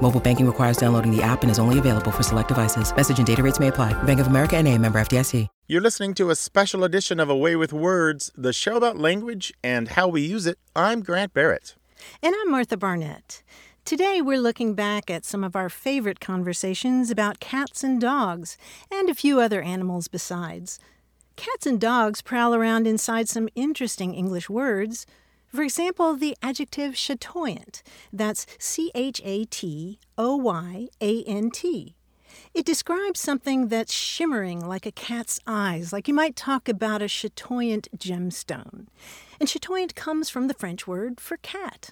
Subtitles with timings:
[0.00, 2.94] Mobile banking requires downloading the app and is only available for select devices.
[2.96, 3.92] Message and data rates may apply.
[4.04, 5.46] Bank of America and a member FDIC.
[5.66, 9.52] You're listening to a special edition of A Way with Words, the show about language
[9.62, 10.58] and how we use it.
[10.74, 11.74] I'm Grant Barrett.
[12.22, 13.42] And I'm Martha Barnette.
[13.84, 18.56] Today we're looking back at some of our favorite conversations about cats and dogs,
[18.90, 20.78] and a few other animals besides.
[21.36, 25.06] Cats and dogs prowl around inside some interesting English words.
[25.52, 27.82] For example, the adjective chatoyant.
[28.12, 31.94] That's C H A T O Y A N T.
[32.54, 37.06] It describes something that's shimmering like a cat's eyes, like you might talk about a
[37.06, 38.86] chatoyant gemstone.
[39.40, 41.90] And chatoyant comes from the French word for cat.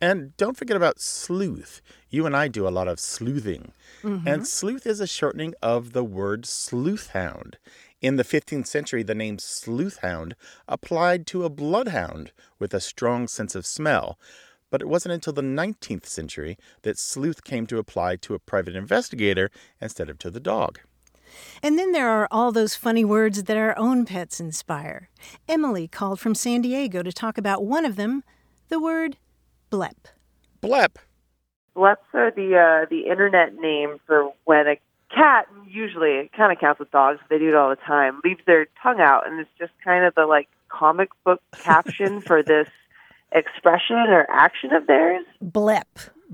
[0.00, 1.80] And don't forget about sleuth.
[2.08, 3.72] You and I do a lot of sleuthing.
[4.02, 4.28] Mm-hmm.
[4.28, 7.54] And sleuth is a shortening of the word sleuthhound.
[8.00, 10.34] In the 15th century, the name sleuthhound
[10.68, 14.18] applied to a bloodhound with a strong sense of smell.
[14.70, 18.76] But it wasn't until the 19th century that sleuth came to apply to a private
[18.76, 20.78] investigator instead of to the dog.
[21.60, 25.08] And then there are all those funny words that our own pets inspire.
[25.48, 28.22] Emily called from San Diego to talk about one of them,
[28.68, 29.16] the word
[29.70, 30.06] blep.
[30.60, 30.98] Blep.
[31.76, 34.76] Bleps are the uh, the internet name for when a
[35.14, 38.40] cat, usually it kind of counts with dogs, they do it all the time, leaves
[38.46, 42.68] their tongue out, and it's just kind of the like comic book caption for this
[43.32, 45.24] expression or action of theirs.
[45.40, 45.86] Blep.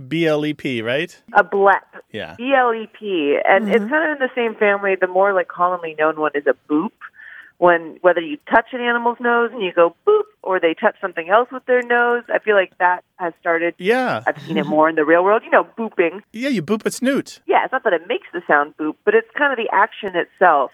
[0.09, 1.23] B L E P, right?
[1.35, 2.03] A blep.
[2.11, 2.35] Yeah.
[2.37, 3.89] B L E P, and it's mm-hmm.
[3.89, 4.97] kind of in the same family.
[5.01, 6.91] The more like commonly known one is a boop.
[7.59, 11.29] When whether you touch an animal's nose and you go boop, or they touch something
[11.29, 13.75] else with their nose, I feel like that has started.
[13.79, 14.23] Yeah.
[14.27, 15.43] I've seen it more in the real world.
[15.45, 16.23] You know, booping.
[16.33, 17.41] Yeah, you boop a snoot.
[17.47, 20.17] Yeah, it's not that it makes the sound boop, but it's kind of the action
[20.17, 20.73] itself.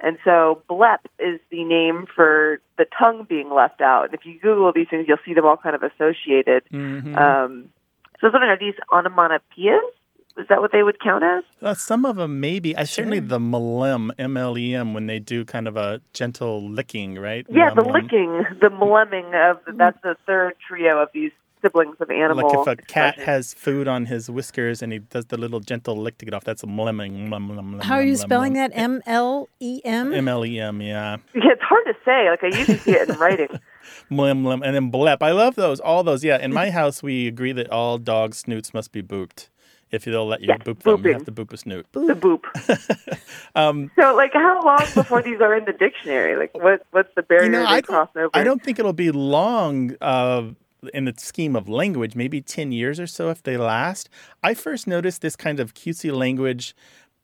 [0.00, 4.06] And so blep is the name for the tongue being left out.
[4.06, 6.64] And if you Google these things, you'll see them all kind of associated.
[6.72, 7.16] Mhm.
[7.16, 7.68] Um,
[8.20, 9.80] so was are these onomatopoeias?
[10.36, 11.44] Is that what they would count as?
[11.60, 12.76] Uh, some of them maybe.
[12.76, 16.68] I certainly the mlem, M L E M, when they do kind of a gentle
[16.68, 17.46] licking, right?
[17.50, 22.48] Yeah, the licking, the mlemming of that's the third trio of these siblings of animal.
[22.48, 25.96] Like if a cat has food on his whiskers and he does the little gentle
[25.96, 27.28] lick to get off, that's a mlemming.
[27.28, 28.56] Mlem, mlem, mlem, How are you mlem, spelling mlem.
[28.56, 28.70] that?
[28.74, 30.12] M L E M?
[30.14, 31.18] M L E M, yeah.
[31.34, 32.30] Yeah, it's hard to say.
[32.30, 33.48] Like I usually see it in writing.
[34.10, 34.60] Mlem, mlem.
[34.64, 35.22] And then blep.
[35.22, 35.80] I love those.
[35.80, 36.22] All those.
[36.24, 36.38] Yeah.
[36.38, 39.48] In my house, we agree that all dog snoots must be booped.
[39.92, 41.86] If they'll let you Yeah, boop them, you have to boop a snoot.
[41.92, 42.44] The boop.
[43.54, 46.36] Um, So, like, how long before these are in the dictionary?
[46.36, 48.30] Like, what what's the barrier you know, they I cross don't, over?
[48.32, 50.52] I don't think it'll be long uh,
[50.94, 54.08] in the scheme of language, maybe 10 years or so if they last.
[54.42, 56.74] I first noticed this kind of cutesy language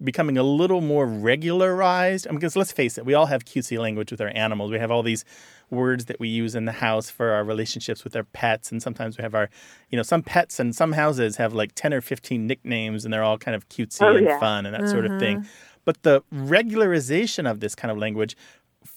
[0.03, 2.26] becoming a little more regularized.
[2.26, 4.70] I mean, because let's face it, we all have cutesy language with our animals.
[4.70, 5.25] We have all these
[5.70, 8.70] words that we use in the house for our relationships with our pets.
[8.70, 9.50] And sometimes we have our,
[9.91, 13.25] you know, some pets and some houses have like 10 or 15 nicknames and they're
[13.25, 14.38] all kind of cutesy Oh, and yeah.
[14.38, 15.38] fun and that sort of thing.
[15.38, 15.48] Mm-hmm.
[15.84, 18.36] But the regularization of this kind of language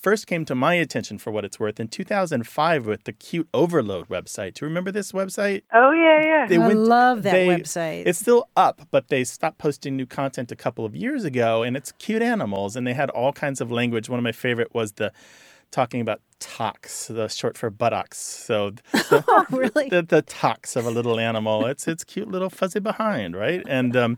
[0.01, 4.07] first came to my attention for what it's worth in 2005 with the Cute Overload
[4.09, 4.55] website.
[4.55, 5.63] Do you remember this website?
[5.73, 6.47] Oh yeah, yeah.
[6.47, 8.03] They I love that they- website.
[8.05, 11.77] It's still up, but they stopped posting new content a couple of years ago, and
[11.77, 14.09] it's cute animals, and they had all kinds of language.
[14.09, 15.11] One of my favorite was the
[15.69, 18.17] talking about tox, the short for buttocks.
[18.17, 19.87] So the, Oh, really?
[19.89, 21.65] the, the tox of a little animal.
[21.65, 23.63] It's it's cute little fuzzy behind, right?
[23.67, 24.17] And um,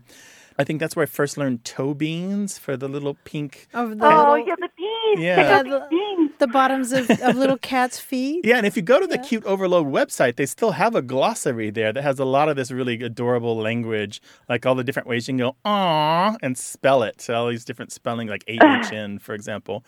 [0.58, 3.68] I think that's where I first learned toe beans for the little pink.
[3.74, 4.73] Of the, Oh, little- yeah, the beans.
[5.16, 5.62] Yeah.
[5.62, 8.44] Pick Yeah, these the bottoms of, of little cats' feet.
[8.44, 11.70] Yeah, and if you go to the Cute Overload website, they still have a glossary
[11.70, 15.28] there that has a lot of this really adorable language, like all the different ways
[15.28, 17.20] you can go "aw" and spell it.
[17.20, 19.84] So all these different spelling, like A H N, for example.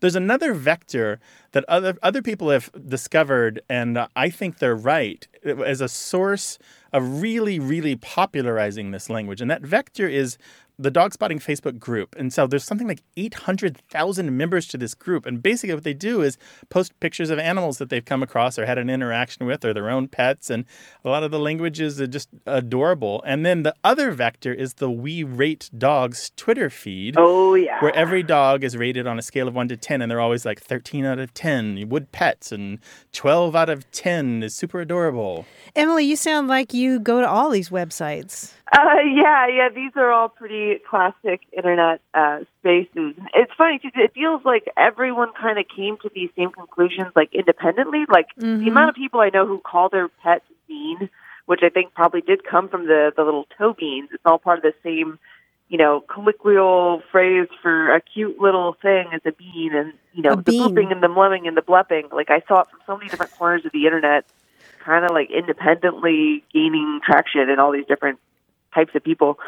[0.00, 1.20] There's another vector
[1.52, 6.58] that other other people have discovered, and uh, I think they're right as a source
[6.92, 9.40] of really, really popularizing this language.
[9.40, 10.38] And that vector is
[10.80, 12.16] the dog spotting Facebook group.
[12.18, 15.26] And so there's something like 800,000 members to this group.
[15.26, 16.38] And basically, what they do is
[16.68, 19.90] post pictures of animals that they've come across or had an interaction with or their
[19.90, 20.50] own pets.
[20.50, 20.64] And
[21.04, 23.22] a lot of the language is uh, just adorable.
[23.26, 27.80] And then the other vector is the We Rate Dogs Twitter feed Oh yeah.
[27.80, 30.44] where every dog is rated on a scale of 1 to 10 and they're always
[30.44, 32.78] like 13 out of 10 would pets and
[33.12, 35.44] 12 out of 10 is super adorable
[35.76, 38.52] Emily, you sound like you go to all these websites.
[38.72, 43.14] Uh, yeah, yeah, these are all pretty classic internet uh, spaces.
[43.34, 47.34] It's funny because it feels like everyone kind of came to these same conclusions like
[47.34, 48.04] independently.
[48.08, 48.60] Like Mhm.
[48.60, 51.08] the amount of people I know who call their pets bean,
[51.46, 54.10] which I think probably did come from the the little toe beans.
[54.12, 55.18] It's all part of the same,
[55.68, 60.34] you know, colloquial phrase for a cute little thing as a bean, and you know,
[60.34, 60.74] A the bean.
[60.76, 62.12] booping and the blumming and the blepping.
[62.12, 64.24] Like I saw it from so many different corners of the internet,
[64.78, 68.20] kind of like independently gaining traction in all these different
[68.74, 69.38] types of people.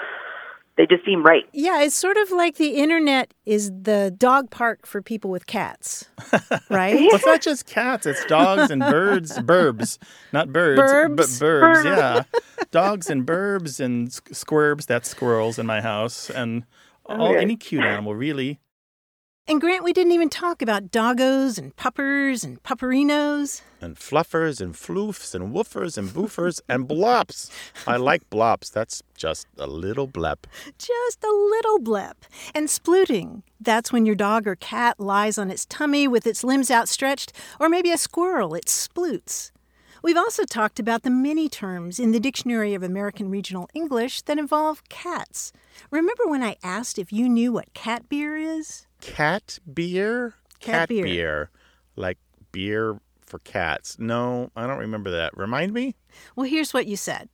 [0.78, 1.44] They just seem right.
[1.52, 6.06] Yeah, it's sort of like the internet is the dog park for people with cats,
[6.70, 6.94] right?
[6.94, 9.98] Well, it's not just cats; it's dogs and birds, burbs,
[10.32, 11.16] not birds, Burbs?
[11.16, 11.84] but burbs.
[11.84, 12.22] Yeah,
[12.70, 14.86] dogs and burbs and squirbs.
[14.86, 16.64] That's squirrels in my house, and
[17.04, 17.42] all Okay.
[17.42, 18.58] any cute animal, really.
[19.48, 23.60] And Grant, we didn't even talk about doggos and puppers and pupperinos.
[23.80, 27.50] And fluffers and floofs and woofers and boofers and blops.
[27.84, 28.70] I like blops.
[28.70, 30.46] That's just a little blep.
[30.78, 32.24] Just a little blip.
[32.54, 33.42] And splooting.
[33.60, 37.68] That's when your dog or cat lies on its tummy with its limbs outstretched, or
[37.68, 39.50] maybe a squirrel, it sploots.
[40.04, 44.38] We've also talked about the many terms in the Dictionary of American Regional English that
[44.38, 45.52] involve cats.
[45.90, 48.86] Remember when I asked if you knew what cat beer is?
[49.02, 50.34] Cat beer?
[50.60, 51.50] Cat beer.
[51.96, 52.18] Like
[52.52, 53.98] beer for cats.
[53.98, 55.36] No, I don't remember that.
[55.36, 55.96] Remind me?
[56.36, 57.28] Well, here's what you said.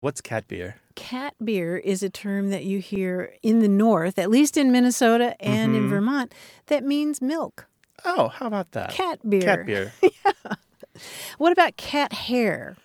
[0.00, 0.76] What's cat beer?
[0.94, 5.36] Cat beer is a term that you hear in the North, at least in Minnesota
[5.42, 5.90] and in Mhm.
[5.90, 6.34] Vermont,
[6.66, 7.66] that means milk.
[8.04, 8.90] Oh, how about that?
[8.90, 9.42] Cat beer.
[9.42, 9.92] Cat beer.
[10.02, 10.54] Yeah.
[11.38, 12.76] What about cat hair?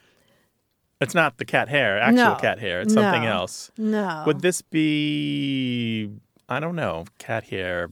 [1.00, 2.36] It's not the cat hair, actual No.
[2.36, 2.82] cat hair.
[2.82, 3.30] It's something No.
[3.32, 3.72] else.
[3.78, 4.24] No.
[4.26, 6.10] Would this be,
[6.52, 7.90] I don't know, cat hair?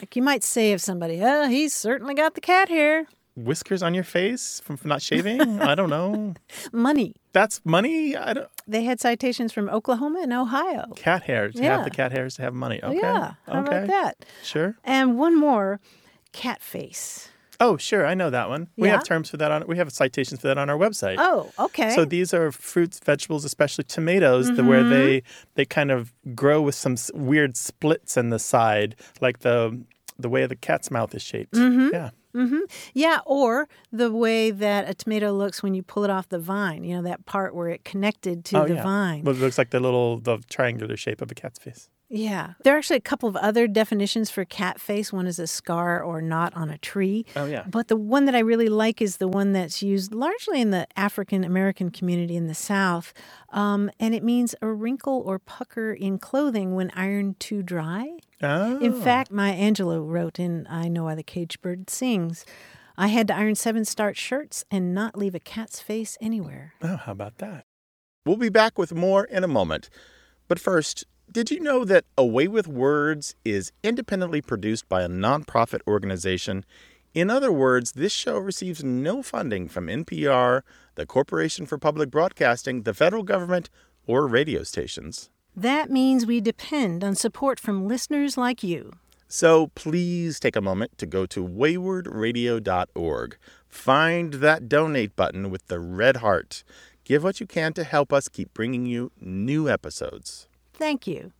[0.00, 3.06] like you might say of somebody, oh, he's certainly got the cat hair.
[3.36, 5.60] Whiskers on your face from, from not shaving?
[5.60, 6.34] I don't know.
[6.72, 7.14] Money.
[7.32, 8.16] That's money?
[8.16, 8.48] I don't.
[8.66, 10.86] They had citations from Oklahoma and Ohio.
[10.96, 11.50] Cat hair.
[11.50, 11.76] To Yeah.
[11.76, 12.82] have the cat hairs to have money.
[12.82, 12.98] Okay.
[13.00, 13.34] Yeah.
[13.46, 13.84] How okay.
[13.84, 14.26] about that?
[14.42, 14.74] Sure.
[14.82, 15.78] And one more
[16.32, 17.28] cat face.
[17.60, 18.06] Oh, sure.
[18.06, 18.68] I know that one.
[18.76, 18.94] We Yeah?
[18.94, 19.66] have terms for that on.
[19.66, 21.16] We have citations for that on our website.
[21.18, 21.90] Oh, okay.
[21.94, 24.90] So these are fruits, vegetables, especially tomatoes, the, where Mm-hmm.
[24.90, 25.22] they
[25.56, 29.78] they kind of grow with some weird splits in the side, like the
[30.18, 31.54] the way the cat's mouth is shaped.
[31.54, 31.88] Mm-hmm.
[31.92, 32.10] Yeah.
[32.94, 36.84] yeah, or the way that a tomato looks when you pull it off the vine.
[36.84, 38.82] You know, that part where it connected to oh the yeah.
[38.82, 39.24] vine.
[39.24, 41.88] Well, it looks like the little the triangular shape of a cat's face.
[42.10, 42.54] Yeah.
[42.64, 45.12] There are actually a couple of other definitions for cat face.
[45.12, 47.24] One is a scar or knot on a tree.
[47.36, 47.64] Oh yeah.
[47.68, 50.88] But the one that I really like is the one that's used largely in the
[50.96, 53.14] African American community in the South.
[53.50, 58.18] Um, and it means a wrinkle or pucker in clothing when ironed too dry.
[58.42, 58.78] Oh.
[58.80, 62.44] In fact, Maya Angelou wrote in I Know Why the Caged Bird Sings
[63.00, 66.74] I had to iron seven starch shirts and not leave a cat's face anywhere.
[66.82, 67.64] Oh, how about that?
[68.26, 69.88] We'll be back with more in a moment.
[70.48, 75.08] But first, did you know that A Way with Words is independently produced by a
[75.08, 76.64] nonprofit organization?
[77.14, 80.62] In other words, this show receives no funding from NPR,
[80.96, 83.70] the Corporation for Public Broadcasting, the federal government,
[84.08, 85.30] or radio stations.
[85.54, 88.92] That means we depend on support from listeners like you.
[89.28, 93.38] So please take a moment to go to waywordradio.org.
[93.68, 96.64] Find that donate button with the red heart.
[97.04, 100.48] Give what you can to help us keep bringing you new episodes.
[100.80, 101.30] Thank you.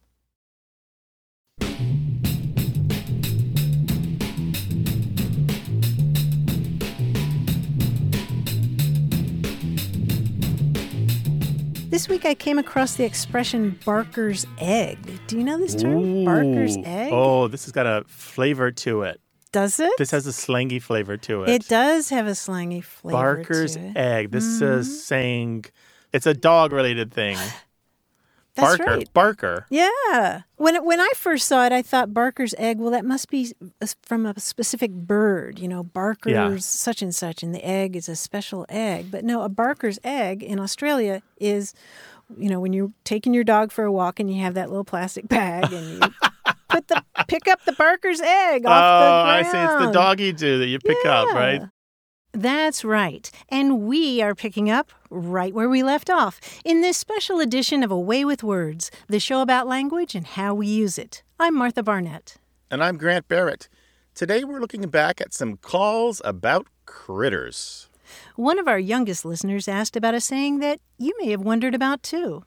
[11.89, 14.99] This week I came across the expression Barker's egg.
[15.27, 16.27] Do you know this term?
[16.27, 17.11] Barker's egg?
[17.11, 19.23] Oh, this has got a flavor to it.
[19.53, 19.91] Does it?
[19.97, 21.49] This has a slangy flavor to it.
[21.49, 23.17] It does have a slangy flavor.
[23.17, 23.97] Barker's to it.
[23.97, 24.33] egg.
[24.33, 24.83] This is mm-hmm.
[24.83, 25.65] saying
[26.13, 27.39] it's a dog related thing.
[28.55, 28.91] That's Barker.
[28.97, 29.13] right.
[29.13, 29.67] Barker.
[29.71, 30.43] Yeah.
[30.57, 32.79] When when I first saw it, I thought Barker's egg.
[32.79, 33.53] Well, that must be
[34.03, 35.59] from a specific bird.
[35.59, 39.11] You know, Barker's such and such, and the egg is a special egg.
[39.11, 41.73] But no, a Barker's egg in Australia is,
[42.37, 44.85] you know, when you're taking your dog for a walk and you have that little
[44.85, 46.11] plastic bag and you
[46.69, 49.59] put the pick up the Barker's egg Oh, off the oh, I see.
[49.59, 51.63] It's the doggy do that you pick up, right?
[52.33, 52.41] Yeah.
[52.41, 53.31] That's right.
[53.49, 57.91] And we are picking up right where we left off in this special edition of
[57.91, 61.23] A Way with Words, the show about language and how we use it.
[61.39, 62.37] I'm Martha Barnette.
[62.71, 63.69] And I'm Grant Barrett.
[64.15, 67.89] Today we're looking back at some calls about critters.
[68.37, 72.03] One of our youngest listeners asked about a saying that you may have wondered about
[72.03, 72.45] too.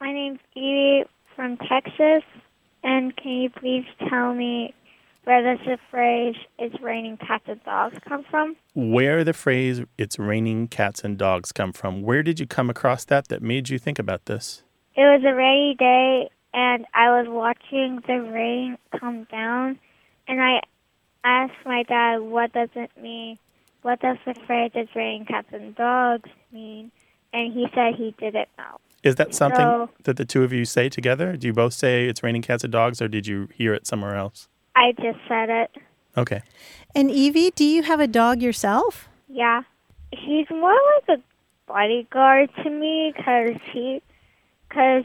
[0.00, 1.04] My name's Evie
[1.36, 2.22] from Texas,
[2.82, 4.74] and can you please tell me
[5.30, 8.56] where does the phrase "It's raining cats and dogs" come from?
[8.74, 12.02] Where the phrase "It's raining cats and dogs" come from?
[12.02, 14.64] Where did you come across that that made you think about this?
[14.96, 19.78] it was a rainy day, and I was watching the rain come down,
[20.26, 20.62] and I
[21.22, 23.38] asked my dad, "What does it mean?
[23.82, 26.90] What does the phrase "it's raining cats and dogs" mean?"
[27.32, 28.78] And he said he didn't know.
[29.04, 31.36] Is that something So- that the two of you say together?
[31.36, 34.16] Do you both say it's raining cats and dogs, or did you hear it somewhere
[34.16, 34.48] else?
[34.76, 35.70] I just said it.
[36.16, 36.42] Okay.
[36.94, 39.08] And Evie, do you have a dog yourself?
[39.28, 39.62] Yeah,
[40.12, 40.76] he's more
[41.08, 41.22] like a
[41.66, 44.02] bodyguard to me, cause he,
[44.70, 45.04] cause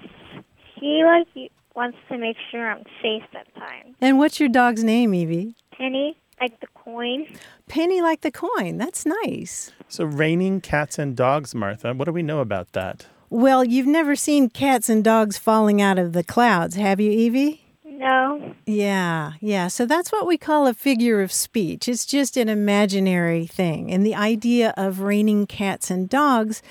[0.75, 3.95] he like wants to make sure I'm safe sometimes.
[4.01, 5.55] And what's your dog's name, Evie?
[5.71, 7.27] Penny, like the coin.
[7.67, 8.77] Penny like the coin.
[8.77, 9.71] That's nice.
[9.87, 11.93] So raining cats and dogs, Martha.
[11.93, 13.05] What do we know about that?
[13.29, 17.64] Well, you've never seen cats and dogs falling out of the clouds, have you, Evie?
[17.97, 18.53] No.
[18.65, 19.67] Yeah, yeah.
[19.67, 21.87] So that's what we call a figure of speech.
[21.87, 23.91] It's just an imaginary thing.
[23.91, 26.61] And the idea of raining cats and dogs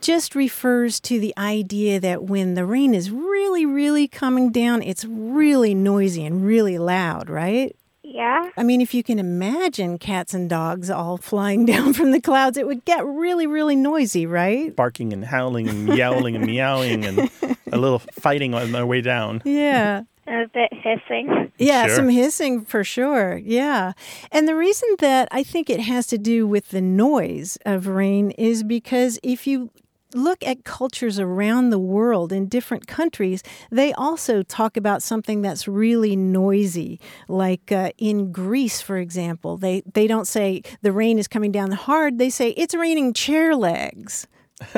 [0.00, 5.04] just refers to the idea that when the rain is really, really coming down, it's
[5.04, 7.74] really noisy and really loud, right?
[8.02, 8.50] Yeah.
[8.56, 12.56] I mean, if you can imagine cats and dogs all flying down from the clouds,
[12.56, 14.74] it would get really, really noisy, right?
[14.74, 17.30] Barking and howling and yowling and meowing and
[17.72, 19.42] a little fighting on their way down.
[19.44, 20.02] Yeah.
[20.38, 21.52] And a bit hissing.
[21.58, 21.96] Yeah, Sure.
[21.96, 23.40] some hissing for sure.
[23.44, 23.92] Yeah.
[24.30, 28.30] And the reason that I think it has to do with the noise of rain
[28.32, 29.70] is because if you
[30.14, 35.68] look at cultures around the world in different countries, they also talk about something that's
[35.68, 36.98] really noisy.
[37.28, 41.72] Like uh, in Greece, for example, they, they don't say the rain is coming down
[41.72, 44.26] hard, they say it's raining chair legs.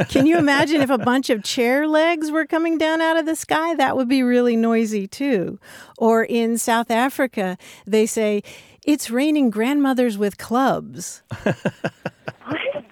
[0.08, 3.36] Can you imagine if a bunch of chair legs were coming down out of the
[3.36, 3.74] sky?
[3.74, 5.58] That would be really noisy too.
[5.98, 7.56] Or in South Africa,
[7.86, 8.42] they say,
[8.84, 11.22] it's raining grandmothers with clubs.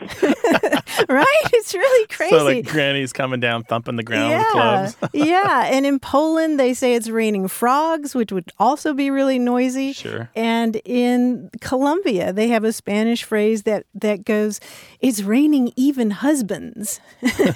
[1.08, 1.42] right?
[1.52, 2.28] It's really crazy.
[2.38, 4.96] So like granny's coming down, thumping the ground with yeah, clubs.
[5.14, 5.64] yeah.
[5.72, 9.92] And in Poland, they say it's raining frogs, which would also be really noisy.
[9.92, 10.30] Sure.
[10.36, 14.60] And in Colombia, they have a Spanish phrase that, that goes,
[15.00, 17.00] "It's raining even husbands,"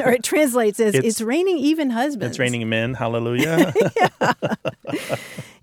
[0.01, 2.95] or it translates as It's- "It's, raining even husbands." It's raining men.
[2.95, 3.73] Hallelujah.
[3.97, 4.33] Yeah.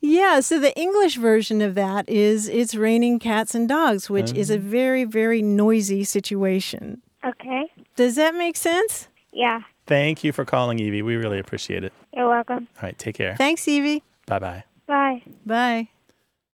[0.01, 4.49] Yeah, so the English version of that is "It's raining cats and dogs," which is
[4.49, 4.59] a Oh.
[4.59, 7.01] very, very noisy situation.
[7.25, 7.65] Okay.
[7.95, 9.07] Does that make sense?
[9.33, 9.61] Yeah.
[9.85, 11.01] Thank you for calling, Evie.
[11.01, 11.91] We really appreciate it.
[12.13, 12.67] You're welcome.
[12.77, 13.35] All right, take care.
[13.35, 14.03] Thanks, Evie.
[14.25, 14.63] Bye bye.
[14.87, 15.23] Bye.
[15.45, 15.87] Bye.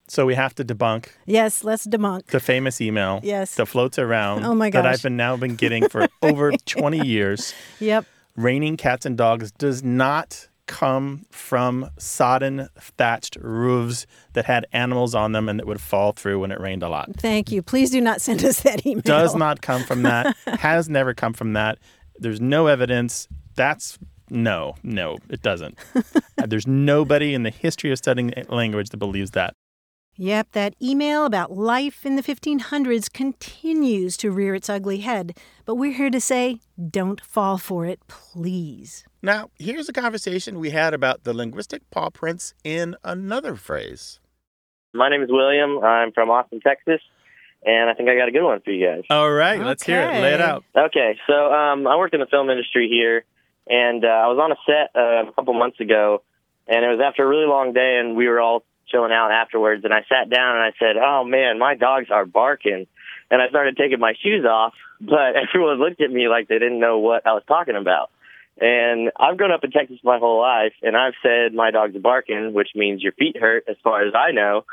[0.08, 2.28] So we have to debunk Yes, let's debunk.
[2.28, 3.56] the famous email Yes.
[3.56, 4.94] that floats around Oh my that gosh.
[4.96, 7.54] I've been now been getting for over 20 years.
[7.80, 8.06] Yep.
[8.36, 15.32] Raining cats and dogs does not come from sodden thatched roofs that had animals on
[15.32, 17.10] them and that would fall through when it rained a lot.
[17.18, 17.62] Thank you.
[17.62, 19.02] Please do not send us that email.
[19.02, 20.36] Does not come from that.
[20.46, 21.78] has never come from that.
[22.18, 23.28] There's no evidence.
[23.56, 23.98] That's
[24.30, 25.78] no, no, it doesn't.
[26.48, 29.54] There's nobody in the history of studying language that believes that.
[30.18, 35.38] Yep, that email about life in the 1500s continues to rear its ugly head.
[35.66, 39.04] But we're here to say, don't fall for it, please.
[39.22, 44.22] Now, here's a conversation we had about the linguistic paw prints in another phrase.
[44.94, 45.84] My name is William.
[45.84, 47.02] I'm from Austin, Texas,
[47.66, 49.04] and I think I got a good one for you guys.
[49.10, 50.22] All right, let's hear it.
[50.22, 50.64] Lay it out.
[50.78, 53.26] Okay, so um, I worked in the film industry here,
[53.68, 56.24] and uh, I was on a set uh, a couple months ago,
[56.68, 58.64] and it was after a really long day, and we were all
[58.96, 59.84] chilling out afterwards.
[59.84, 62.88] And I sat down and I said, "Oh man, my dogs are barking,"
[63.30, 66.80] and I started taking my shoes off, but everyone looked at me like they didn't
[66.80, 68.12] know what I was talking about.
[68.58, 72.00] And I've grown up in Texas my whole life, and I've said my dog's are
[72.00, 74.64] barking, which means your feet hurt, as far as I know.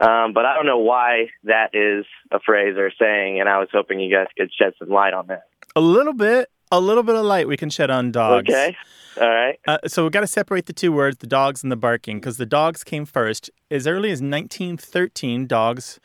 [0.00, 3.58] Um, but I don't know why that is a phrase or a saying, and I
[3.58, 5.48] was hoping you guys could shed some light on that.
[5.74, 8.48] A little bit, a little bit of light we can shed on dogs.
[8.48, 8.76] Okay.
[9.20, 9.58] All right.
[9.66, 12.36] Uh, so we've got to separate the two words, the dogs and the barking, because
[12.36, 13.50] the dogs came first.
[13.70, 15.98] As early as 1913, dogs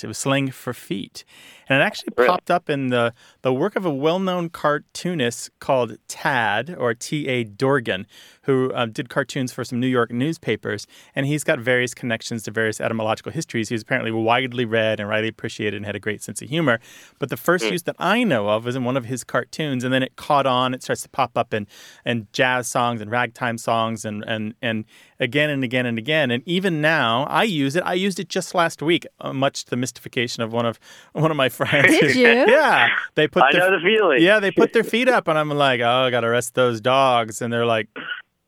[0.00, 1.24] to slang for feet.
[1.68, 2.28] And it actually Really?
[2.28, 7.44] popped up in the, the work of a well known cartoonist called Tad, or T.A.
[7.44, 8.06] Dorgan,
[8.42, 10.88] who um, did cartoons for some New York newspapers.
[11.14, 13.68] And he's got various connections to various etymological histories.
[13.68, 16.80] He was apparently widely read and widely appreciated and had a great sense of humor.
[17.20, 19.84] But the first use that I know of was in one of his cartoons.
[19.84, 20.74] And then it caught on.
[20.74, 21.68] It starts to pop up in,
[22.04, 24.84] in jazz songs and ragtime songs and, and, and
[25.20, 26.32] again and again and again.
[26.32, 27.84] And even now, I use it.
[27.86, 30.78] I used it just last week, uh, much to the mystification of one of
[31.12, 31.98] one of my friends.
[31.98, 32.26] Did you?
[32.26, 34.22] yeah, they put I their, know the feeling.
[34.22, 36.80] yeah, they put their feet up, and I'm like, oh, I got to arrest those
[36.80, 37.88] dogs, and they're like,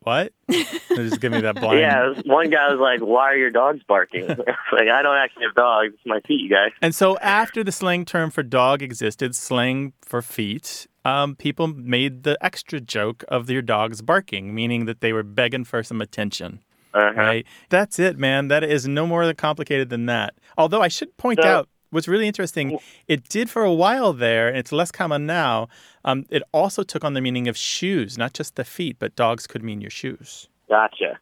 [0.00, 0.32] what?
[0.49, 0.64] They
[0.96, 1.80] just give me that blind.
[1.80, 5.54] Yeah, one guy was like, "Why are your dogs barking?" like, I don't actually have
[5.54, 6.70] dogs; it's my feet, you guys.
[6.80, 12.22] And so after the slang term for dog existed, slang for feet um, people made
[12.22, 16.61] the extra joke of their dogs barking, meaning that they were begging for some attention.
[16.94, 17.12] Uh-huh.
[17.20, 17.46] Right?
[17.70, 18.49] That's it, man.
[18.49, 20.34] That is no more complicated than that.
[20.58, 24.49] Although I should point So- out what's really interesting, it did for a while there,
[24.49, 25.68] and it's less common now.
[26.04, 29.46] Um, it also took on the meaning of shoes, not just the feet, but dogs
[29.46, 30.49] could mean your shoes.
[30.68, 31.18] Gotcha.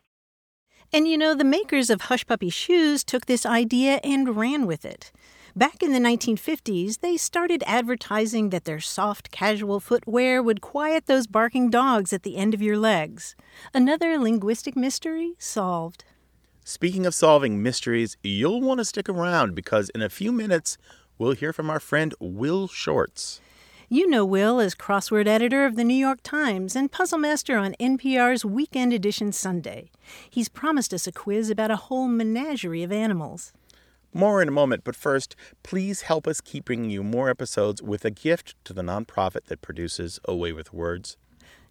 [0.93, 4.85] And you know, the makers of Hush Puppy shoes took this idea and ran with
[4.85, 5.13] it.
[5.57, 11.27] Back in the 1950s, they started advertising that their soft, casual footwear would quiet those
[11.27, 13.35] barking dogs at the end of your legs.
[13.75, 16.05] Another linguistic mystery solved.
[16.65, 20.79] Speaking of solving mysteries, you'll want to stick around because in a few minutes,
[21.19, 23.41] we'll hear from our friend Will Shortz.
[23.89, 27.75] You know Will as crossword editor of the New York Times and puzzle master on
[27.81, 29.91] NPR's Weekend Edition Sunday.
[30.31, 33.53] He's promised us a quiz about a whole menagerie of animals.
[34.13, 38.05] More in a moment, but first, please help us keep bringing you more episodes with
[38.05, 41.17] a gift to the nonprofit that produces A Way with Words.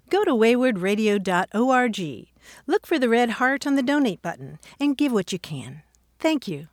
[0.09, 2.27] Go to waywordradio.org.
[2.65, 5.83] Look for the red heart on the donate button and give what you can.
[6.17, 6.69] Thank you.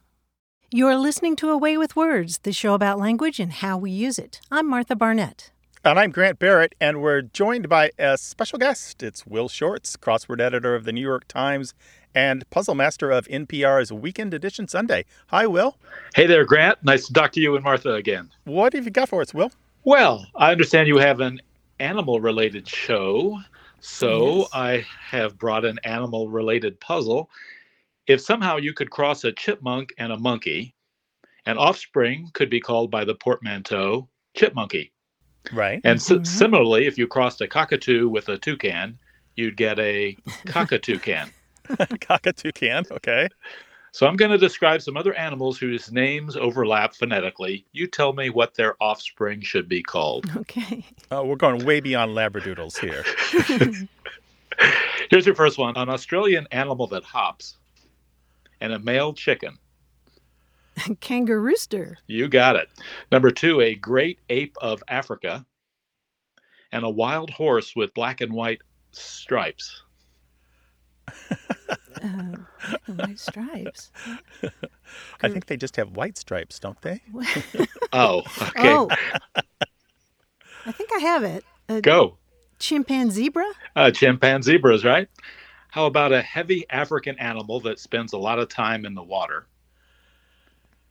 [0.70, 4.18] You're listening to A Way with Words, the show about language and how we use
[4.18, 4.40] it.
[4.50, 5.50] I'm Martha Barnette.
[5.84, 9.04] And I'm Grant Barrett, and we're joined by a special guest.
[9.04, 11.74] It's Will Shortz, crossword editor of the New York Times
[12.16, 15.04] and puzzle master of NPR's Weekend Edition Sunday.
[15.28, 15.76] Hi, Will.
[16.14, 16.82] Hey there, Grant.
[16.82, 18.30] Nice to talk to you and Martha again.
[18.44, 19.52] What have you got for us, Will?
[19.84, 21.40] Well, I understand you have an
[21.78, 23.38] animal related show,
[23.80, 24.48] so Yes.
[24.54, 27.28] I have brought an animal related puzzle.
[28.06, 30.74] If somehow you could cross a chipmunk and a monkey,
[31.44, 34.90] an offspring could be called by the portmanteau chipmonkey.
[35.52, 35.80] Right.
[35.84, 36.26] And s- Mhm.
[36.26, 38.98] similarly, if you crossed a cockatoo with a toucan,
[39.36, 41.30] you'd get a cockatoucan.
[42.00, 42.84] Cockatoo can.
[42.90, 43.28] Okay.
[43.92, 47.64] So I'm going to describe some other animals whose names overlap phonetically.
[47.72, 50.30] You tell me what their offspring should be called.
[50.36, 50.84] Okay.
[51.10, 53.04] Oh, we're going way beyond labradoodles here.
[55.10, 57.56] Here's your first one an Australian animal that hops
[58.60, 59.56] and a male chicken.
[61.00, 61.96] Kangarooster.
[62.06, 62.68] You got it.
[63.10, 65.46] Number two, a great ape of Africa
[66.72, 68.60] and a wild horse with black and white
[68.92, 69.82] stripes.
[72.02, 72.36] Uh,
[72.92, 73.90] white stripes.
[75.22, 77.00] I think they just have white stripes, don't they?
[77.92, 78.74] Oh, okay.
[78.74, 78.88] Oh.
[80.66, 81.44] I think I have it.
[81.68, 82.18] A Go.
[82.58, 83.46] chimpanzee zebra?
[83.74, 85.08] Uh, chimpanzee zebras, right?
[85.70, 89.46] How about a heavy African animal that spends a lot of time in the water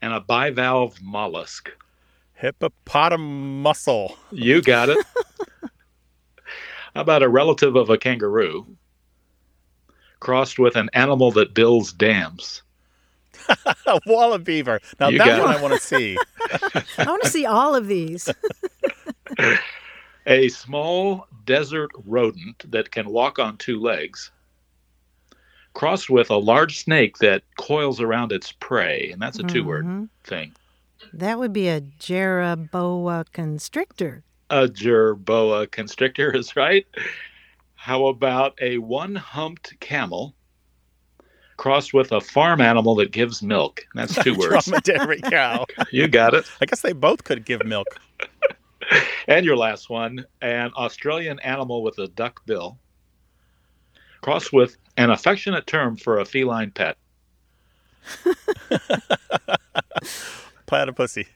[0.02, 1.70] and a bivalve mollusk?
[2.34, 3.88] Hippopotamus.
[4.32, 5.06] You got it.
[6.96, 8.66] How about a relative of a kangaroo
[10.26, 12.64] crossed with an animal that builds dams?
[13.86, 14.80] A wallabeaver.
[15.00, 15.54] Now You that got one it.
[15.54, 16.18] I want to see.
[16.98, 18.28] I want to see all of these.
[20.26, 24.32] A small desert rodent that can walk on two legs
[25.76, 29.12] crossed with a large snake that coils around its prey.
[29.12, 30.10] And that's a two word Mhm.
[30.24, 30.56] thing.
[31.14, 34.24] That would be a Jerboa constrictor.
[34.50, 36.88] A jerboa constrictor is right.
[37.86, 40.34] How about a one humped camel
[41.58, 43.86] crossed with a farm animal that gives milk?
[43.94, 44.66] That's two words.
[44.66, 45.68] Dromedary cow.
[45.92, 46.46] You got it.
[46.60, 47.86] I guess they both could give milk.
[49.28, 52.80] And your last one an Australian animal with a duck bill
[54.22, 56.98] crossed with an affectionate term for a feline pet.
[60.68, 61.28] Platypussy.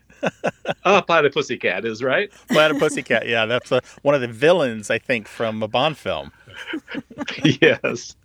[0.86, 2.32] Oh, platypussycat is right.
[2.50, 3.28] Platypussycat.
[3.28, 6.32] Yeah, that's uh one of the villains, I think, from a Bond film.
[7.62, 8.16] yes.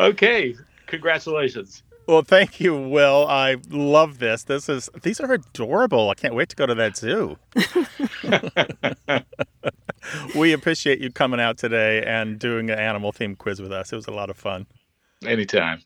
[0.00, 0.54] Okay.
[0.86, 1.82] Congratulations.
[2.06, 3.26] Well, thank you, Will.
[3.26, 4.44] I love this.
[4.44, 6.08] This is these are adorable.
[6.08, 7.36] I can't wait to go to that zoo.
[10.36, 13.92] we appreciate you coming out today and doing an animal themed quiz with us.
[13.92, 14.66] It was a lot of fun.
[15.24, 15.82] Anytime.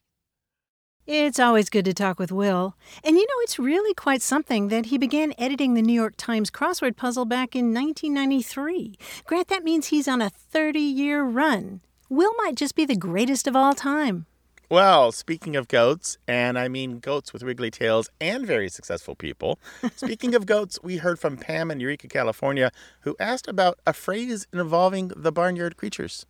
[1.12, 2.76] It's always good to talk with Will.
[3.02, 6.52] And you know, it's really quite something that he began editing the New York Times
[6.52, 8.94] crossword puzzle back in 1993.
[9.24, 11.80] Grant, that means he's on a 30 year run.
[12.08, 14.26] Will might just be the greatest of all time.
[14.68, 19.58] Well, speaking of goats, and I mean goats with wiggly tails and very successful people.
[19.96, 22.70] speaking of goats, we heard from Pam in Eureka, California,
[23.00, 26.24] who asked about a phrase involving the barnyard creatures.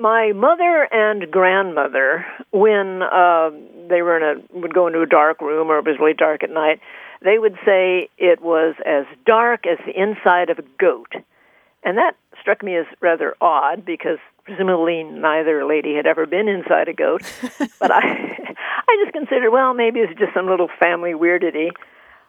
[0.00, 3.50] My mother and grandmother, when uh,
[3.90, 6.42] they were in a would go into a dark room or it was really dark
[6.42, 6.80] at night,
[7.22, 11.12] they would say it was as dark as the inside of a goat,
[11.84, 16.88] and that struck me as rather odd because presumably neither lady had ever been inside
[16.88, 17.20] a goat.
[17.78, 21.72] but I, I just considered, well, maybe it's just some little family weirdity.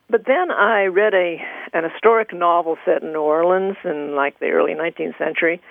[0.10, 4.50] But then I read a an historic novel set in New Orleans in like the
[4.50, 5.62] early 19th century.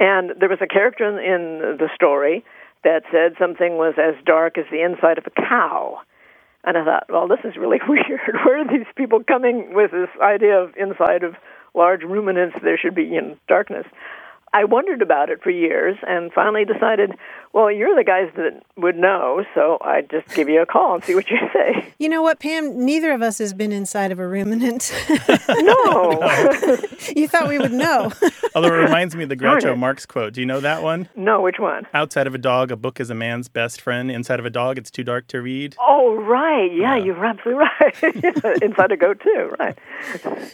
[0.00, 2.42] And there was a character in, in the story
[2.82, 6.00] that said something was as dark as the inside of a cow.
[6.64, 8.34] And I thought, well, this is really weird.
[8.44, 11.34] Where are these people coming with this idea of inside of
[11.74, 13.86] large ruminants there should be you know, darkness?
[14.52, 17.12] I wondered about it for years and finally decided,
[17.52, 21.04] well, you're the guys that would know, so I just give you a call and
[21.04, 21.92] see what you say.
[21.98, 22.84] You know what, Pam?
[22.84, 24.92] Neither of us has been inside of a ruminant.
[25.48, 26.12] no.
[27.16, 28.12] you thought we would know.
[28.54, 29.76] Although it reminds me of the Darn Groucho.
[29.76, 30.32] Marx quote.
[30.32, 31.08] Do you know that one?
[31.16, 31.86] No, which one?
[31.92, 34.10] Outside of a dog, a book is a man's best friend.
[34.10, 35.76] Inside of a dog, it's too dark to read.
[35.80, 36.72] Oh, right.
[36.72, 38.62] Yeah, you're absolutely right.
[38.62, 39.54] Inside a goat, too.
[39.58, 39.76] Right.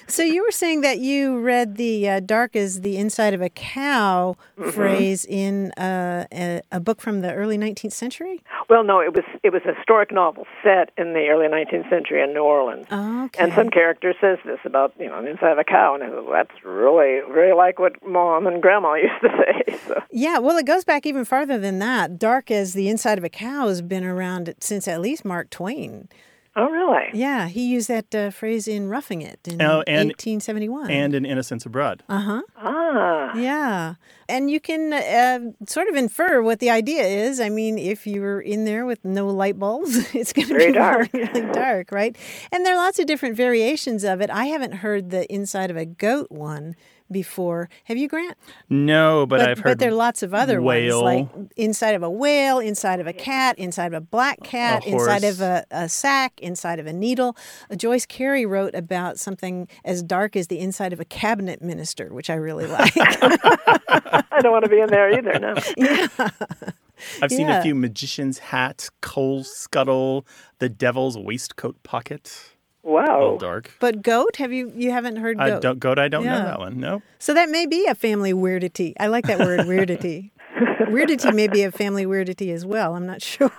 [0.06, 3.50] So you were saying that you read the uh, "dark as the inside of a
[3.50, 4.70] cow" Mm-hmm.
[4.70, 8.42] phrase in uh, a, a book from the early 19th century.
[8.70, 12.22] Well, no, it was it was a historic novel set in the early 19th century
[12.22, 12.86] in New Orleans.
[12.90, 13.42] Okay.
[13.42, 16.08] And some character says this about you know the inside of a cow, and I
[16.08, 19.78] thought, that's really really like what mom and grandma used to say.
[19.86, 22.18] So Yeah, well, it goes back even farther than that.
[22.18, 26.08] Dark as the inside of a cow has been around since at least Mark Twain.
[26.56, 27.10] Oh really?
[27.14, 30.90] Yeah, he used that uh, phrase in Roughing It in Oh, and- 1871.
[30.90, 32.02] And in Innocents Abroad.
[32.08, 32.42] uh huh.
[32.58, 33.94] Ah, Yeah.
[34.28, 35.38] And you can uh,
[35.68, 37.38] sort of infer what the idea is.
[37.38, 41.10] I mean, if you're in there with no light bulbs, it's going to be dark.
[41.12, 42.16] really dark, right?
[42.50, 44.28] And there are lots of different variations of it.
[44.30, 46.74] I haven't heard the inside of a goat one
[47.10, 47.68] before.
[47.84, 48.36] Have you, Grant?
[48.68, 49.64] No, but, I've heard.
[49.64, 51.02] But there are lots of other whale.
[51.04, 54.86] ones, like inside of a whale, inside of a cat, inside of a black cat,
[54.86, 57.36] inside of a, a sack, inside of a needle.
[57.70, 62.12] Uh, Joyce Cary wrote about something as dark as the inside of a cabinet minister,
[62.12, 62.92] which I really like.
[62.96, 65.38] I don't want to be in there either.
[65.38, 65.54] No.
[67.22, 67.58] I've seen Yeah.
[67.58, 70.26] a few magician's hat, coal scuttle,
[70.58, 72.55] the devil's waistcoat pocket.
[72.86, 73.20] Wow.
[73.20, 73.72] All dark.
[73.80, 75.42] But goat, have you you haven't heard goat?
[75.44, 75.62] I goat?
[75.62, 75.98] don't goat.
[75.98, 76.38] I don't Yeah.
[76.38, 76.78] know that one.
[76.78, 77.02] No.
[77.18, 78.94] So that may be a family weirdity.
[79.00, 80.30] I like that word weirdity.
[80.86, 82.94] weirdity may be a family weirdity as well.
[82.94, 83.50] I'm not sure.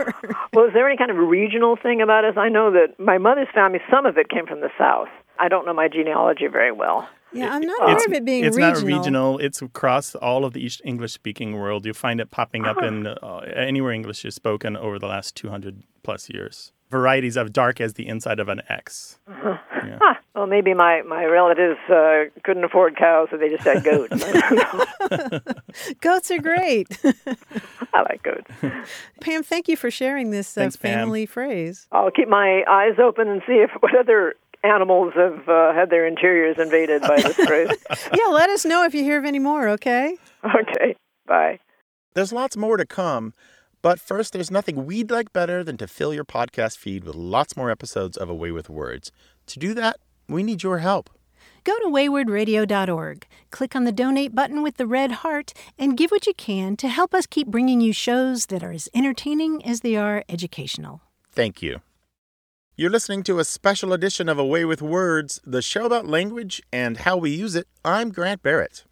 [0.54, 2.36] Well, is there any kind of regional thing about us?
[2.38, 5.10] I know that my mother's family, some of it came from the south.
[5.40, 7.08] I don't know my genealogy very well.
[7.34, 8.82] yeah, I'm not aware of it being it's regional.
[8.82, 9.38] not regional.
[9.40, 11.86] It's across all of the East English speaking world.
[11.86, 15.84] You find it popping up in uh, anywhere English is spoken over the last 200
[16.04, 16.72] plus years.
[16.90, 19.20] Varieties of dark as the inside of an X.
[19.28, 19.58] Yeah.
[20.02, 20.14] Huh.
[20.36, 24.24] Well, maybe my, my relatives uh, couldn't afford cows, so they just had goats.
[26.02, 26.88] Goats are great.
[27.94, 28.52] I like goats.
[29.22, 30.94] Pam, thank you for sharing this uh, Thanks, Pam.
[31.00, 31.88] family phrase.
[31.92, 36.06] I'll keep my eyes open and see if what other animals have uh, had their
[36.06, 37.70] interiors invaded by this phrase.
[38.14, 40.18] Yeah, let us know if you hear of any more, okay?
[40.46, 40.96] okay.
[41.26, 41.60] Bye.
[42.14, 43.34] There's lots more to come,
[43.88, 47.56] but first, there's nothing we'd like better than to fill your podcast feed with lots
[47.56, 49.14] more episodes of A Way with Words.
[49.46, 49.96] To do that,
[50.28, 51.10] we need your help.
[51.64, 56.28] Go to waywordradio.org, click on the donate button with the red heart, and give what
[56.28, 59.96] you can to help us keep bringing you shows that are as entertaining as they
[59.96, 61.00] are educational.
[61.32, 61.80] Thank you.
[62.76, 66.62] You're listening to a special edition of A Way with Words, the show about language
[66.74, 67.70] and how we use it.
[67.86, 68.84] I'm Grant Barrett.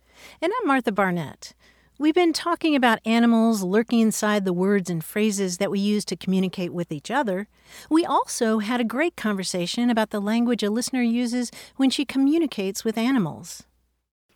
[0.42, 1.52] And I'm Martha Barnette.
[1.98, 6.18] We've been talking about animals lurking inside the words and phrases that we use to
[6.18, 7.48] communicate with each other.
[7.90, 12.84] We also had a great conversation about the language a listener uses when she communicates
[12.84, 13.64] with animals.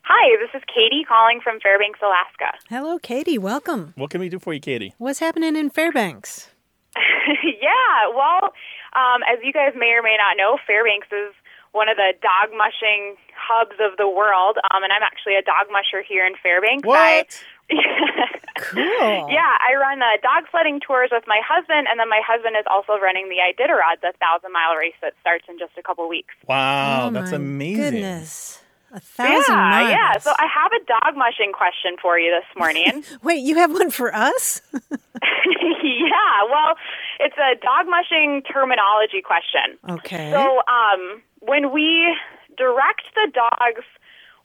[0.04, 2.58] Hi, this is Katie calling from Fairbanks, Alaska.
[2.70, 3.38] Hello, Katie.
[3.38, 3.92] Welcome.
[3.98, 4.94] What can we do for you, Katie?
[4.98, 6.52] What's happening in Fairbanks?
[7.44, 8.54] yeah, well,
[8.96, 11.36] um, as you guys may or may not know, Fairbanks is
[11.72, 15.68] one of the dog mushing hubs of the world, um, and I'm actually a dog
[15.72, 16.86] musher here in Fairbanks.
[16.88, 17.26] I,
[18.60, 19.30] Cool.
[19.32, 22.66] yeah, I run uh, dog sledding tours with my husband, and then my husband is
[22.70, 26.36] also running the Iditarod, the thousand mile race that starts in just a couple weeks.
[26.48, 27.84] Wow, oh, that's my amazing.
[27.84, 28.62] Goodness.
[28.92, 29.92] A thousand yeah, miles.
[29.92, 30.18] yeah.
[30.18, 33.04] So I have a dog mushing question for you this morning.
[33.24, 34.62] Wait, you have one for us?
[34.74, 36.76] yeah, well,
[37.20, 39.78] it's a dog mushing terminology question.
[39.88, 40.32] Okay.
[40.32, 42.16] So, um, when we
[42.58, 43.86] direct the dogs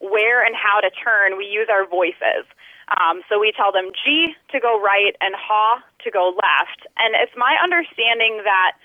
[0.01, 2.45] where and how to turn, we use our voices.
[3.01, 6.87] Um, so we tell them gee to go right and haw to go left.
[6.99, 8.77] And it's my understanding that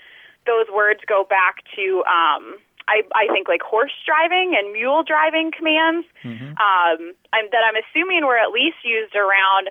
[0.46, 2.56] those words go back to, um,
[2.88, 6.06] I, I think, like horse driving and mule driving commands
[6.58, 9.70] um, I'm, that I'm assuming were at least used around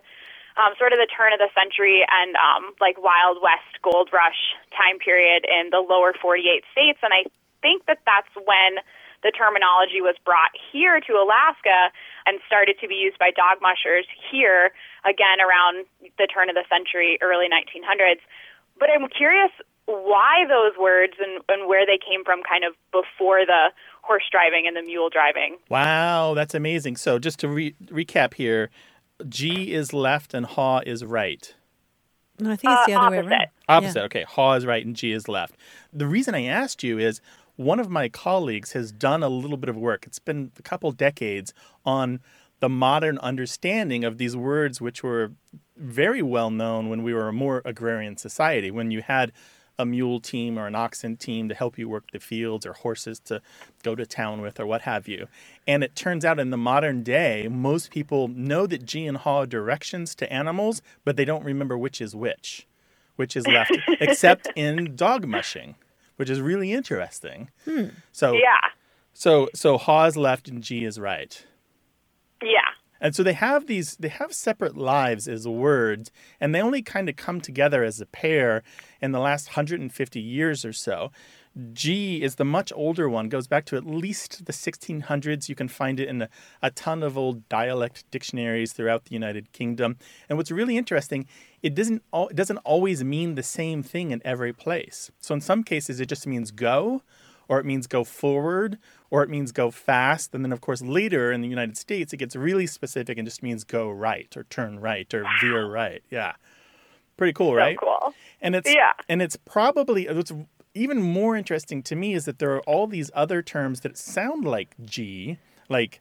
[0.58, 4.56] um, sort of the turn of the century and um, like Wild West gold rush
[4.76, 7.00] time period in the lower 48 states.
[7.02, 7.24] And I
[7.62, 8.84] think that that's when
[9.24, 11.92] the terminology was brought here to Alaska
[12.26, 14.72] and started to be used by dog mushers here
[15.04, 15.86] again around
[16.18, 18.24] the turn of the century, early 1900s.
[18.80, 19.52] But I'm curious
[19.90, 23.70] why those words and, and where they came from kind of before the
[24.04, 25.58] horse driving and the mule driving.
[25.70, 26.98] Wow, that's amazing.
[26.98, 28.70] So just to re- recap here,
[29.28, 31.54] gee is left and haw is right.
[32.40, 33.48] No, I think it's the Uh, other way around.
[33.68, 34.04] Opposite.
[34.04, 35.56] Okay, haw is right and gee is left.
[35.92, 37.20] The reason I asked you is
[37.56, 40.06] one of my colleagues has done a little bit of work.
[40.06, 41.54] It's been a couple decades
[41.86, 42.20] on
[42.62, 45.32] the modern understanding of these words, which were
[45.76, 49.32] very well known when we were a more agrarian society, when you had
[49.80, 53.20] a mule team or an oxen team to help you work the fields or horses
[53.22, 53.42] to
[53.82, 55.28] go to town with or what have you.
[55.66, 59.40] And it turns out in the modern day, most people know that gee and haw
[59.40, 62.68] are directions to animals, but they don't remember which is which
[63.16, 65.76] which is left, except in dog mushing,
[66.16, 67.50] which is really interesting.
[67.66, 67.88] Hmm.
[68.14, 68.70] So, Yeah.
[69.12, 71.46] so, so haw is left and gee is right,
[72.42, 72.62] Yeah.
[73.02, 77.10] And so they have these, they have separate lives as words, and they only kind
[77.10, 78.64] of come together as a pair
[79.02, 81.12] in the last 150 years or so.
[81.74, 85.50] gee is the much older one, goes back to at least the 1600s.
[85.50, 86.30] You can find it in a,
[86.62, 89.98] a ton of old dialect dictionaries throughout the United Kingdom.
[90.28, 91.26] And what's really interesting,
[91.64, 95.12] it doesn't it doesn't always mean the same thing in every place.
[95.20, 97.02] So in some cases, it just means go,
[97.50, 98.78] or it means go forward,
[99.10, 100.34] or it means go fast.
[100.34, 103.44] And then, of course, later in the United States, it gets really specific and just
[103.44, 106.02] means go right, or turn right, or veer right.
[106.10, 106.34] Yeah,
[107.18, 107.78] pretty cool, right?
[107.82, 108.14] So cool.
[108.42, 108.94] And it's Yeah.
[109.10, 110.32] and it's probably what's
[110.76, 114.46] even more interesting to me is that there are all these other terms that sound
[114.46, 116.00] like gee, like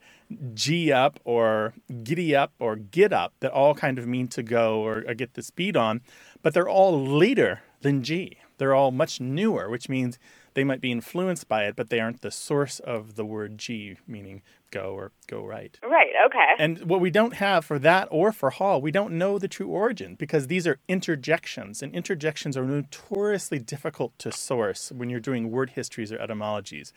[0.55, 4.81] gee up or giddy up or get up, that all kind of mean to go
[4.81, 6.03] or, or get the speed on,
[6.43, 8.37] but they're all later than gee.
[8.59, 10.19] They're all much newer, which means
[10.59, 13.97] they might be influenced by it, but they aren't the source of the word gee,
[14.09, 14.43] meaning
[14.73, 15.79] go or go right.
[15.85, 16.11] Right.
[16.27, 16.55] Okay.
[16.59, 19.69] And what we don't have for that or for haw, we don't know the true
[19.69, 25.53] origin because these are interjections, and interjections are notoriously difficult to source when you're doing
[25.53, 26.93] word histories or etymologies.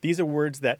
[0.00, 0.78] These are words that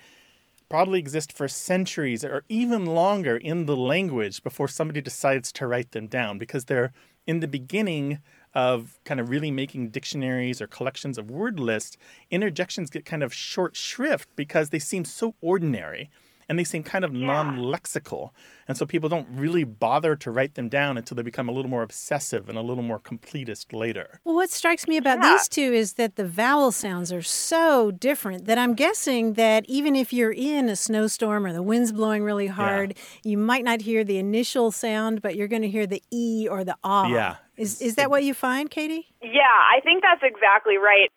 [0.70, 5.92] probably exist for centuries or even longer in the language before somebody decides to write
[5.92, 6.94] them down because they're
[7.26, 8.20] in the beginning
[8.54, 11.96] of kind of really making dictionaries or collections of word lists,
[12.30, 16.10] interjections get kind of short shrift because they seem so ordinary
[16.48, 18.30] and they seem kind of non lexical.
[18.68, 21.70] And so people don't really bother to write them down until they become a little
[21.70, 24.20] more obsessive and a little more completist later.
[24.24, 25.30] Well, what strikes me about Yeah.
[25.32, 29.94] these two is that the vowel sounds are so different that I'm guessing that even
[29.96, 34.04] if you're in a snowstorm or the wind's blowing really hard, you might not hear
[34.04, 37.06] the initial sound, but you're going to hear the E or the ah.
[37.06, 37.36] Yeah.
[37.62, 39.06] Is, is that what you find, Katie?
[39.22, 41.10] Yeah, I think that's exactly right.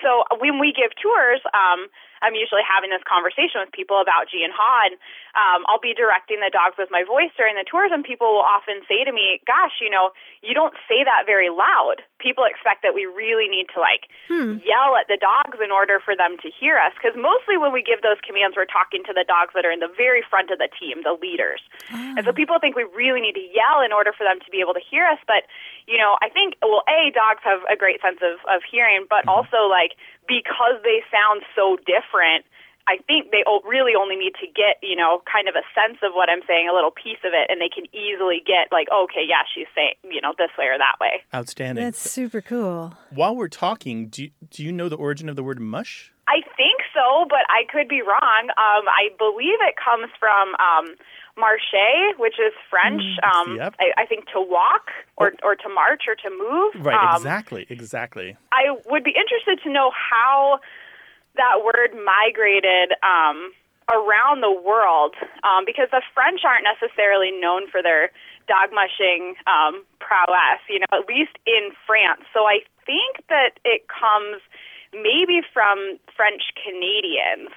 [0.00, 1.86] So when we give tours, um,
[2.22, 4.94] I'm usually having this conversation with people about gee and haw, and
[5.34, 8.46] um, I'll be directing the dogs with my voice during the tours, and people will
[8.46, 12.86] often say to me, "Gosh, you know, you don't say that very loud." People expect
[12.86, 14.62] that we really need to like hmm.
[14.62, 17.82] yell at the dogs in order for them to hear us, because mostly when we
[17.82, 20.62] give those commands, we're talking to the dogs that are in the very front of
[20.62, 21.60] the team, the leaders.
[21.90, 22.14] Ah.
[22.16, 24.60] And so people think we really need to yell in order for them to be
[24.60, 25.18] able to hear us.
[25.26, 25.48] But,
[25.86, 29.26] you know, I think, well, A, dogs have a great sense of, of hearing, but
[29.26, 29.34] mm-hmm.
[29.34, 29.98] also, like,
[30.32, 32.48] because they sound so different,
[32.88, 36.12] I think they really only need to get, you know, kind of a sense of
[36.14, 39.22] what I'm saying, a little piece of it, and they can easily get, like, okay,
[39.22, 41.22] yeah, she's saying, you know, this way or that way.
[41.32, 41.84] Outstanding.
[41.84, 42.94] That's super cool.
[43.10, 46.10] While we're talking, do you, do you know the origin of the word mush?
[46.26, 48.42] I think so, but I could be wrong.
[48.50, 50.96] Um, I believe it comes from um,
[51.36, 53.02] marcher, which is French.
[53.22, 53.74] um, yep.
[53.80, 56.84] I, I think to walk or, or to march or to move.
[56.84, 58.36] Right, Um, exactly, exactly.
[58.52, 60.60] I would be interested to know how
[61.36, 63.52] that word migrated um,
[63.90, 68.10] around the world um, because the French aren't necessarily known for their
[68.48, 72.22] dog mushing um, prowess, you know, at least in France.
[72.34, 74.42] So I think that it comes
[74.92, 77.48] maybe from French Canadians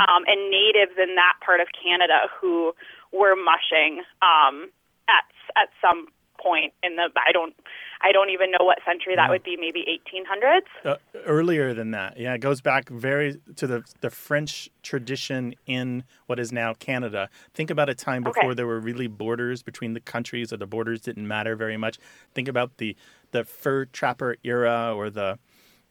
[0.00, 2.72] um, and natives in that part of Canada who
[3.12, 4.70] were mushing um,
[5.08, 5.24] at
[5.56, 6.08] at some
[6.40, 7.54] point in the I don't
[8.00, 12.16] I don't even know what century that would be maybe 1800s Uh, earlier than that,
[12.16, 17.28] yeah, it goes back very to the the French tradition in what is now Canada.
[17.54, 18.40] Think about a time Okay.
[18.40, 21.98] before there were really borders between the countries, or the borders didn't matter very much.
[22.34, 22.96] Think about the
[23.32, 25.38] the fur trapper era or the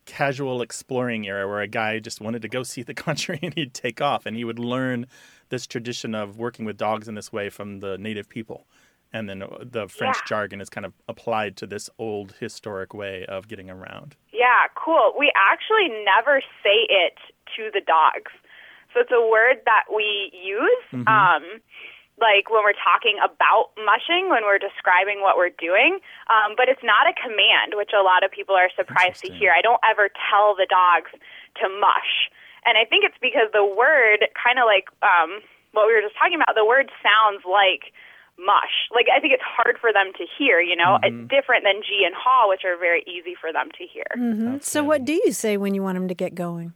[0.08, 3.76] casual exploring era, where a guy just wanted to go see the country and he'd
[3.76, 5.06] take off, and he would learn
[5.50, 8.66] this tradition of working with dogs in this way from the native people.
[9.14, 10.28] And then uh, the French Yeah.
[10.28, 14.16] jargon is kind of applied to this old historic way of getting around.
[14.34, 15.14] Yeah, cool.
[15.18, 17.14] We actually never say it
[17.56, 18.32] to the dogs.
[18.94, 21.04] So it's a word that we use.
[21.08, 21.44] Um,
[22.18, 26.02] like when we're talking about mushing, when we're describing what we're doing,
[26.34, 29.54] um, but it's not a command, which a lot of people are surprised to hear.
[29.54, 31.14] I don't ever tell the dogs
[31.62, 32.30] to mush.
[32.66, 35.40] And I think it's because the word, kind of like um,
[35.72, 37.94] what we were just talking about, the word sounds like
[38.42, 38.90] mush.
[38.94, 41.06] Like I think it's hard for them to hear, you know, Mm-hmm.
[41.06, 44.10] it's different than gee and haw, which are very easy for them to hear.
[44.14, 46.74] hmm So, what do you say when you want them to get going?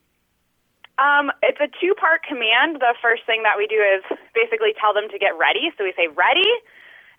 [1.02, 2.78] Um, it's a two part command.
[2.78, 4.06] The first thing that we do is
[4.38, 5.74] basically tell them to get ready.
[5.74, 6.46] So we say ready,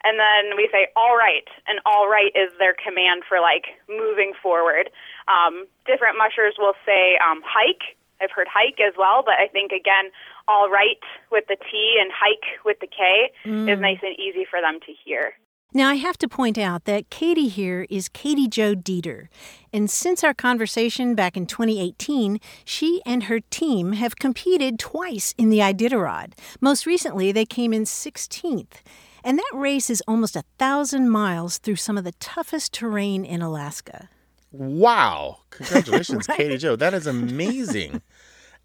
[0.07, 1.45] and then we say all right.
[1.67, 4.89] And all right is their command for like moving forward.
[5.27, 7.99] Um, different mushers will say um, hike.
[8.23, 10.15] I've heard hike as well, but I think again,
[10.47, 11.03] all right
[11.35, 13.35] with the T and hike with the K
[13.67, 15.35] is nice and easy for them to hear.
[15.75, 19.31] Now, I have to point out that Katie here is KattiJo Deeter.
[19.73, 25.49] And since our conversation back in 2018, she and her team have competed twice in
[25.49, 26.35] the Iditarod.
[26.61, 28.83] Most recently, they came in 16th.
[29.25, 33.41] And that race is almost a thousand miles through some of the toughest terrain in
[33.41, 34.11] Alaska.
[34.51, 35.39] Wow.
[35.51, 36.79] Congratulations, KattiJo.
[36.79, 38.03] That is amazing.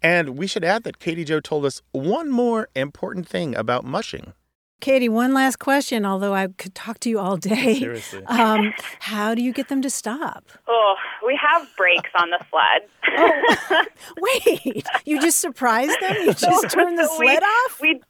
[0.02, 4.34] and we should add that KattiJo told us one more important thing about mushing.
[4.80, 7.78] Katie, one last question, although I could talk to you all day.
[7.80, 8.22] Seriously.
[8.28, 10.44] Um, how do you get them to stop?
[10.68, 10.94] Oh,
[11.26, 13.86] we have brakes on the sled.
[14.20, 16.16] Wait, you just surprised them?
[16.24, 17.80] You just turned the We- sled off?
[17.80, 18.00] We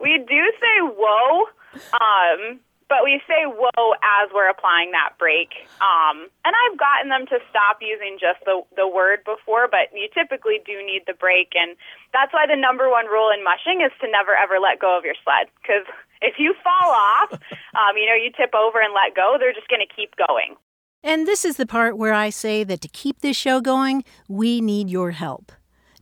[0.00, 1.44] we do say whoa,
[1.92, 2.60] um,
[2.90, 5.54] but we say whoa as we're applying that brake.
[5.78, 10.10] Um, and I've gotten them to stop using just the the word before, but you
[10.10, 11.78] typically do need the brake, and
[12.12, 15.06] that's why the number one rule in mushing is to never ever let go of
[15.06, 15.86] your sled because
[16.20, 17.32] if you fall off,
[17.78, 20.58] um, you know, you tip over and let go, they're just going to keep going.
[21.02, 24.60] And this is the part where I say that to keep this show going, we
[24.60, 25.52] need your help.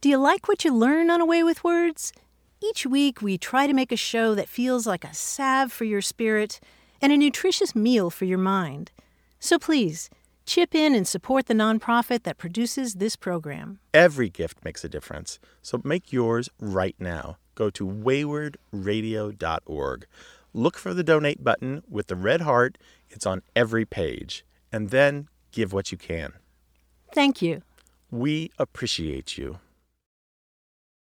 [0.01, 2.13] Do you like what you learn on A Way with Words?
[2.61, 6.03] Each week, we try to make a show that feels like a salve for your
[6.03, 6.59] spirit
[7.01, 8.91] and a nutritious meal for your mind.
[9.41, 10.11] So please,
[10.47, 13.79] chip in and support the nonprofit that produces this program.
[13.93, 15.39] Every gift makes a difference.
[15.63, 17.39] So make yours right now.
[17.55, 20.07] Go to waywordradio.org.
[20.55, 22.79] Look for the donate button with the red heart.
[23.11, 24.45] It's on every page.
[24.73, 26.33] And then give what you can.
[27.15, 27.63] Thank you.
[28.11, 29.59] We appreciate you.